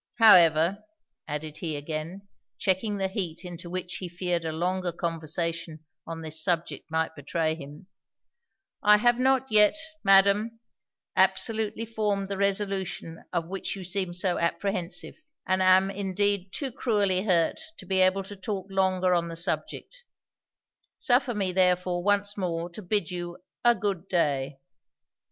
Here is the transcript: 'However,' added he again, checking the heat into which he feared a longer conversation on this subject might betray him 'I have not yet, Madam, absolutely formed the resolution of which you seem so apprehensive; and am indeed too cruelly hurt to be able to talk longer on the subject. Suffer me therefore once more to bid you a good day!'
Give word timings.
'However,' 0.17 0.79
added 1.27 1.57
he 1.59 1.77
again, 1.77 2.27
checking 2.57 2.97
the 2.97 3.07
heat 3.07 3.45
into 3.45 3.69
which 3.69 3.97
he 3.97 4.09
feared 4.09 4.43
a 4.45 4.51
longer 4.51 4.91
conversation 4.91 5.85
on 6.07 6.23
this 6.23 6.43
subject 6.43 6.89
might 6.89 7.15
betray 7.15 7.53
him 7.53 7.85
'I 8.81 8.97
have 8.97 9.19
not 9.19 9.51
yet, 9.51 9.77
Madam, 10.03 10.59
absolutely 11.15 11.85
formed 11.85 12.29
the 12.29 12.37
resolution 12.37 13.23
of 13.31 13.45
which 13.47 13.75
you 13.75 13.83
seem 13.83 14.11
so 14.11 14.39
apprehensive; 14.39 15.17
and 15.45 15.61
am 15.61 15.91
indeed 15.91 16.51
too 16.51 16.71
cruelly 16.71 17.25
hurt 17.25 17.59
to 17.77 17.85
be 17.85 17.99
able 18.01 18.23
to 18.23 18.35
talk 18.35 18.71
longer 18.71 19.13
on 19.13 19.27
the 19.27 19.35
subject. 19.35 20.03
Suffer 20.97 21.35
me 21.35 21.51
therefore 21.51 22.01
once 22.03 22.35
more 22.35 22.71
to 22.71 22.81
bid 22.81 23.11
you 23.11 23.37
a 23.63 23.75
good 23.75 24.07
day!' 24.09 24.59